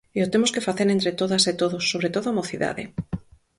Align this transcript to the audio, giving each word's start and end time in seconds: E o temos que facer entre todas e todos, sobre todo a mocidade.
E 0.17 0.19
o 0.25 0.31
temos 0.33 0.53
que 0.53 0.65
facer 0.67 0.87
entre 0.91 1.11
todas 1.21 1.43
e 1.51 1.53
todos, 1.61 1.83
sobre 1.91 2.09
todo 2.15 2.27
a 2.29 2.37
mocidade. 2.39 2.83